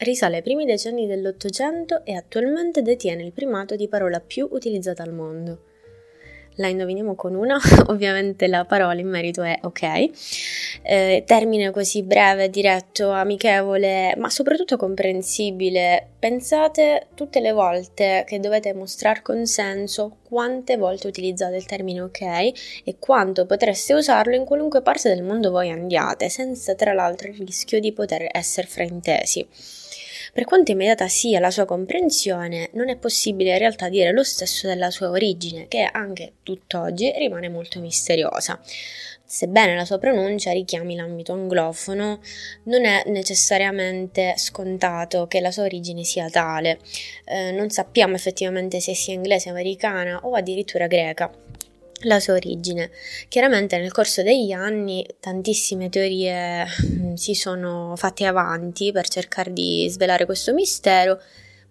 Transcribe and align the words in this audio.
risale 0.00 0.36
ai 0.36 0.42
primi 0.42 0.64
decenni 0.64 1.06
dell'Ottocento 1.06 2.04
e 2.04 2.14
attualmente 2.14 2.82
detiene 2.82 3.22
il 3.22 3.32
primato 3.32 3.76
di 3.76 3.88
parola 3.88 4.20
più 4.20 4.48
utilizzata 4.50 5.02
al 5.02 5.12
mondo 5.12 5.69
la 6.60 6.68
indoviniamo 6.68 7.14
con 7.14 7.34
una, 7.34 7.58
ovviamente 7.88 8.46
la 8.46 8.64
parola 8.64 9.00
in 9.00 9.08
merito 9.08 9.42
è 9.42 9.58
ok. 9.62 9.82
Eh, 10.82 11.24
termine 11.26 11.70
così 11.70 12.02
breve, 12.02 12.50
diretto, 12.50 13.10
amichevole, 13.10 14.14
ma 14.16 14.28
soprattutto 14.28 14.76
comprensibile. 14.76 16.06
Pensate 16.18 17.08
tutte 17.14 17.40
le 17.40 17.52
volte 17.52 18.24
che 18.26 18.38
dovete 18.38 18.74
mostrare 18.74 19.22
consenso, 19.22 20.18
quante 20.22 20.76
volte 20.76 21.06
utilizzate 21.06 21.56
il 21.56 21.64
termine 21.64 22.02
ok 22.02 22.20
e 22.84 22.96
quanto 22.98 23.46
potreste 23.46 23.94
usarlo 23.94 24.34
in 24.34 24.44
qualunque 24.44 24.82
parte 24.82 25.08
del 25.08 25.22
mondo 25.22 25.50
voi 25.50 25.70
andiate, 25.70 26.28
senza 26.28 26.74
tra 26.74 26.92
l'altro 26.92 27.28
il 27.28 27.38
rischio 27.38 27.80
di 27.80 27.92
poter 27.92 28.28
essere 28.30 28.66
fraintesi. 28.66 29.48
Per 30.32 30.44
quanto 30.44 30.70
immediata 30.70 31.08
sia 31.08 31.40
la 31.40 31.50
sua 31.50 31.64
comprensione, 31.64 32.70
non 32.72 32.88
è 32.88 32.96
possibile 32.96 33.52
in 33.52 33.58
realtà 33.58 33.88
dire 33.88 34.12
lo 34.12 34.22
stesso 34.22 34.66
della 34.66 34.90
sua 34.90 35.10
origine, 35.10 35.68
che 35.68 35.82
anche 35.82 36.34
tutt'oggi 36.42 37.12
rimane 37.16 37.48
molto 37.48 37.80
misteriosa. 37.80 38.60
Sebbene 39.24 39.76
la 39.76 39.84
sua 39.84 39.98
pronuncia 39.98 40.50
richiami 40.50 40.96
l'ambito 40.96 41.32
anglofono, 41.32 42.20
non 42.64 42.84
è 42.84 43.04
necessariamente 43.06 44.34
scontato 44.36 45.28
che 45.28 45.40
la 45.40 45.52
sua 45.52 45.62
origine 45.62 46.02
sia 46.02 46.28
tale. 46.28 46.80
Eh, 47.26 47.52
non 47.52 47.70
sappiamo 47.70 48.16
effettivamente 48.16 48.80
se 48.80 48.92
sia 48.92 49.14
inglese, 49.14 49.48
americana 49.48 50.18
o 50.24 50.34
addirittura 50.34 50.88
greca 50.88 51.30
la 52.04 52.18
sua 52.18 52.34
origine. 52.34 52.90
Chiaramente 53.28 53.78
nel 53.78 53.92
corso 53.92 54.22
degli 54.22 54.52
anni 54.52 55.06
tantissime 55.20 55.88
teorie 55.88 56.66
mm, 57.10 57.14
si 57.14 57.34
sono 57.34 57.94
fatte 57.96 58.24
avanti 58.24 58.92
per 58.92 59.08
cercare 59.08 59.52
di 59.52 59.86
svelare 59.90 60.24
questo 60.24 60.52
mistero, 60.52 61.20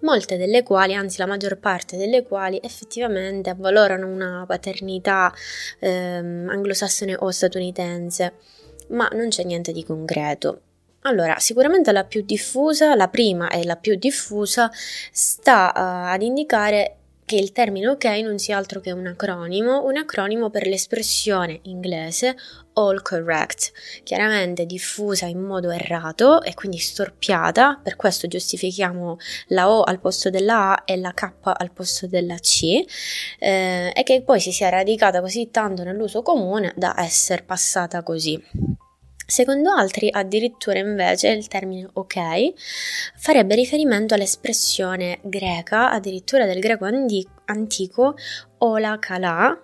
molte 0.00 0.36
delle 0.36 0.62
quali, 0.62 0.94
anzi 0.94 1.18
la 1.18 1.26
maggior 1.26 1.58
parte 1.58 1.96
delle 1.96 2.24
quali 2.24 2.60
effettivamente 2.62 3.50
avvalorano 3.50 4.06
una 4.06 4.44
paternità 4.46 5.32
ehm, 5.80 6.48
anglosassone 6.48 7.16
o 7.18 7.30
statunitense, 7.30 8.32
ma 8.88 9.08
non 9.12 9.28
c'è 9.28 9.44
niente 9.44 9.72
di 9.72 9.84
concreto. 9.84 10.62
Allora, 11.02 11.38
sicuramente 11.38 11.92
la 11.92 12.04
più 12.04 12.22
diffusa, 12.22 12.94
la 12.94 13.08
prima 13.08 13.48
e 13.50 13.64
la 13.64 13.76
più 13.76 13.94
diffusa, 13.96 14.70
sta 15.12 15.72
uh, 15.74 16.12
ad 16.12 16.22
indicare 16.22 16.97
che 17.28 17.36
il 17.36 17.52
termine 17.52 17.88
ok 17.88 18.04
non 18.22 18.38
sia 18.38 18.56
altro 18.56 18.80
che 18.80 18.90
un 18.90 19.06
acronimo, 19.06 19.84
un 19.84 19.98
acronimo 19.98 20.48
per 20.48 20.66
l'espressione 20.66 21.60
inglese 21.64 22.34
all 22.72 23.02
correct, 23.02 23.70
chiaramente 24.02 24.64
diffusa 24.64 25.26
in 25.26 25.40
modo 25.40 25.70
errato 25.70 26.40
e 26.40 26.54
quindi 26.54 26.78
storpiata, 26.78 27.80
per 27.82 27.96
questo 27.96 28.28
giustifichiamo 28.28 29.18
la 29.48 29.68
O 29.68 29.82
al 29.82 30.00
posto 30.00 30.30
della 30.30 30.72
A 30.72 30.82
e 30.86 30.96
la 30.96 31.12
K 31.12 31.32
al 31.42 31.70
posto 31.70 32.06
della 32.06 32.36
C, 32.36 32.82
eh, 33.38 33.92
e 33.94 34.02
che 34.04 34.22
poi 34.22 34.40
si 34.40 34.50
sia 34.50 34.70
radicata 34.70 35.20
così 35.20 35.50
tanto 35.50 35.84
nell'uso 35.84 36.22
comune 36.22 36.72
da 36.76 36.94
essere 36.96 37.42
passata 37.42 38.02
così. 38.02 38.42
Secondo 39.30 39.70
altri, 39.70 40.08
addirittura 40.10 40.78
invece, 40.78 41.28
il 41.28 41.48
termine 41.48 41.86
ok 41.92 42.54
farebbe 43.14 43.56
riferimento 43.56 44.14
all'espressione 44.14 45.18
greca, 45.22 45.90
addirittura 45.90 46.46
del 46.46 46.60
greco 46.60 46.86
andi- 46.86 47.28
antico, 47.44 48.16
ola 48.60 48.98
kala, 48.98 49.54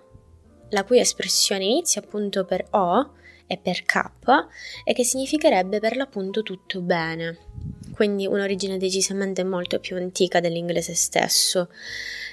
la 0.68 0.84
cui 0.84 0.98
espressione 0.98 1.64
inizia 1.64 2.02
appunto 2.02 2.44
per 2.44 2.66
o 2.72 3.14
e 3.46 3.56
per 3.56 3.84
k 3.84 4.10
e 4.84 4.92
che 4.92 5.02
significherebbe 5.02 5.80
per 5.80 5.96
l'appunto 5.96 6.42
tutto 6.42 6.82
bene. 6.82 7.38
Quindi 7.94 8.26
un'origine 8.26 8.76
decisamente 8.76 9.44
molto 9.44 9.78
più 9.78 9.96
antica 9.96 10.40
dell'inglese 10.40 10.94
stesso. 10.94 11.68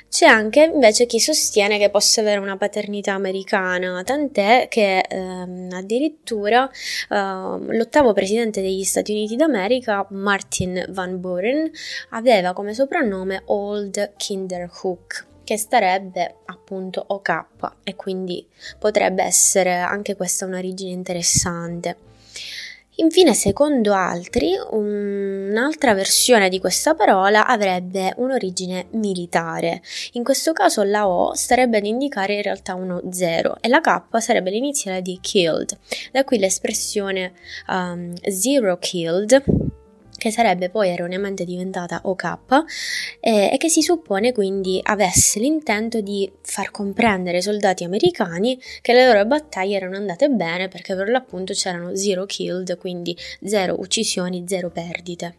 C'è 0.09 0.26
anche 0.26 0.64
invece 0.64 1.06
chi 1.06 1.22
sostiene 1.22 1.78
che 1.78 1.90
possa 1.90 2.20
avere 2.20 2.42
una 2.42 2.58
paternità 2.58 3.14
americana, 3.14 4.04
tant'è 4.04 4.67
che 4.70 4.99
ehm, 4.99 5.70
addirittura 5.72 6.70
ehm, 7.10 7.77
l'ottavo 7.77 8.11
presidente 8.11 8.61
degli 8.61 8.83
Stati 8.83 9.14
Uniti 9.14 9.38
d'America, 9.38 10.05
Martin 10.10 10.83
Van 10.89 11.17
Buren, 11.22 11.72
aveva 12.10 12.52
come 12.52 12.73
soprannome 12.73 13.43
Old 13.45 14.16
Kinderhook 14.17 15.28
che 15.45 15.58
starebbe 15.58 16.36
appunto 16.45 17.04
OK 17.08 17.45
e 17.83 17.95
quindi 17.95 18.45
potrebbe 18.78 19.23
essere 19.23 19.76
anche 19.76 20.17
questa 20.17 20.45
un'origine 20.45 20.92
interessante. 20.92 21.95
Infine, 23.02 23.34
secondo 23.34 23.94
altri, 23.94 24.54
un'altra 24.70 25.95
versione 25.95 26.50
di 26.50 26.60
questa 26.60 26.94
parola 26.94 27.48
avrebbe 27.48 28.14
un'origine 28.17 28.89
militare. 28.92 29.82
In 30.14 30.23
questo 30.23 30.54
caso 30.54 30.84
la 30.84 31.08
O 31.08 31.34
starebbe 31.34 31.78
ad 31.78 31.86
indicare 31.86 32.36
in 32.36 32.44
realtà 32.44 32.76
uno 32.76 33.02
0 33.10 33.58
e 33.60 33.70
la 33.70 33.82
K 33.82 34.04
sarebbe 34.20 34.52
l'iniziale 34.52 35.02
di 35.02 35.17
killed. 35.20 35.76
Da 36.11 36.23
qui 36.23 36.38
l'espressione 36.38 37.34
um, 37.70 38.14
zero 38.30 38.78
killed 38.78 39.70
che 40.21 40.30
sarebbe 40.30 40.70
poi 40.70 40.89
erroneamente 40.89 41.45
diventata 41.45 42.02
OK 42.04 42.37
eh, 43.21 43.49
e 43.52 43.58
che 43.58 43.70
si 43.70 43.82
suppone 43.82 44.33
quindi 44.33 44.80
avesse 44.83 45.39
l'intento 45.39 45.99
di 45.99 46.32
far 46.43 46.70
comprendere 46.70 47.37
ai 47.37 47.42
soldati 47.42 47.83
americani 47.83 48.61
che 48.81 48.93
le 48.93 49.08
loro 49.08 49.26
battaglie 49.26 49.77
erano 49.77 49.95
andate 49.95 50.30
bene 50.30 50.67
perché 50.67 50.93
per 50.93 51.10
l'appunto 51.10 51.54
c'erano 51.54 51.95
zero 51.95 52.27
killed, 52.27 52.77
quindi 52.77 53.17
zero 53.43 53.80
uccisioni, 53.80 54.43
zero 54.45 54.70
perdite. 54.70 55.37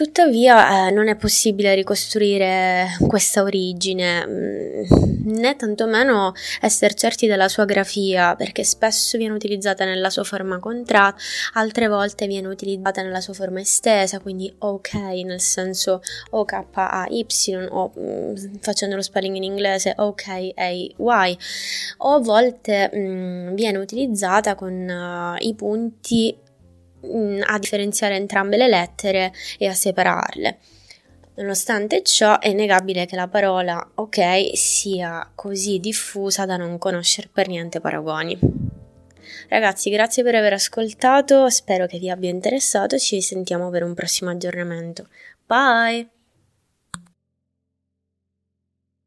Tuttavia 0.00 0.88
eh, 0.88 0.90
non 0.92 1.08
è 1.08 1.14
possibile 1.14 1.74
ricostruire 1.74 2.96
questa 3.06 3.42
origine, 3.42 4.26
mm, 4.26 4.82
né 5.24 5.56
tantomeno 5.56 6.32
essere 6.62 6.94
certi 6.94 7.26
della 7.26 7.48
sua 7.48 7.66
grafia, 7.66 8.34
perché 8.34 8.64
spesso 8.64 9.18
viene 9.18 9.34
utilizzata 9.34 9.84
nella 9.84 10.08
sua 10.08 10.24
forma 10.24 10.58
contratta, 10.58 11.20
altre 11.52 11.86
volte 11.88 12.26
viene 12.26 12.48
utilizzata 12.48 13.02
nella 13.02 13.20
sua 13.20 13.34
forma 13.34 13.60
estesa, 13.60 14.20
quindi 14.20 14.50
ok 14.56 14.94
nel 14.94 15.40
senso 15.40 16.00
OKAY 16.30 17.26
o 17.68 17.92
mm, 17.98 18.34
facendo 18.60 18.96
lo 18.96 19.02
spelling 19.02 19.36
in 19.36 19.42
inglese 19.42 19.92
OKAY, 19.98 20.94
o 21.98 22.14
a 22.14 22.20
volte 22.20 22.90
mm, 22.94 23.54
viene 23.54 23.76
utilizzata 23.76 24.54
con 24.54 24.72
uh, 24.72 25.36
i 25.44 25.52
punti 25.54 26.34
a 27.46 27.58
differenziare 27.58 28.16
entrambe 28.16 28.56
le 28.56 28.68
lettere 28.68 29.32
e 29.58 29.66
a 29.66 29.74
separarle. 29.74 30.58
Nonostante 31.36 32.02
ciò, 32.02 32.38
è 32.38 32.48
innegabile 32.48 33.06
che 33.06 33.16
la 33.16 33.28
parola 33.28 33.92
ok 33.94 34.50
sia 34.54 35.30
così 35.34 35.78
diffusa 35.78 36.44
da 36.44 36.56
non 36.56 36.76
conoscere 36.76 37.30
per 37.32 37.48
niente 37.48 37.80
paragoni. 37.80 38.38
Ragazzi, 39.48 39.90
grazie 39.90 40.22
per 40.22 40.34
aver 40.34 40.52
ascoltato, 40.52 41.48
spero 41.48 41.86
che 41.86 41.98
vi 41.98 42.10
abbia 42.10 42.30
interessato, 42.30 42.98
ci 42.98 43.20
sentiamo 43.20 43.70
per 43.70 43.82
un 43.82 43.94
prossimo 43.94 44.30
aggiornamento. 44.30 45.08
Bye! 45.46 46.19